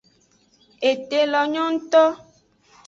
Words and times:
Ete 0.89 1.19
lo 1.31 1.41
nyo 1.51 1.65
ngto. 1.73 2.05